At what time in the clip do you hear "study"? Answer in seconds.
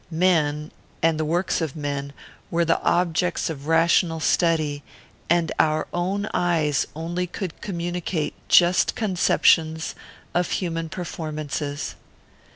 4.19-4.81